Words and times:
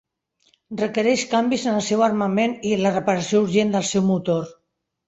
Requereix 0.79 1.25
canvis 1.35 1.67
en 1.67 1.77
el 1.81 1.85
seu 1.91 2.03
armament 2.09 2.59
i 2.71 2.75
la 2.83 2.95
reparació 2.99 3.47
urgent 3.49 3.79
del 3.79 3.89
seu 3.93 4.11
motor. 4.13 4.53